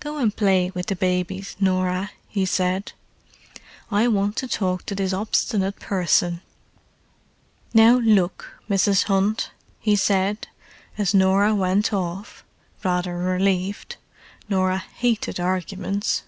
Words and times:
"Go 0.00 0.18
and 0.18 0.36
play 0.36 0.70
with 0.74 0.88
the 0.88 0.94
babies, 0.96 1.56
Norah," 1.58 2.10
he 2.28 2.44
said. 2.44 2.92
"I 3.90 4.06
want 4.06 4.36
to 4.36 4.46
talk 4.46 4.84
to 4.84 4.94
this 4.94 5.14
obstinate 5.14 5.80
person." 5.80 6.42
"Now 7.72 7.96
look, 8.00 8.52
Mrs. 8.68 9.04
Hunt," 9.04 9.50
he 9.80 9.96
said, 9.96 10.46
as 10.98 11.14
Norah 11.14 11.54
went 11.54 11.90
off, 11.90 12.44
rather 12.84 13.16
relieved—Norah 13.16 14.76
hated 14.98 15.40
arguments. 15.40 16.24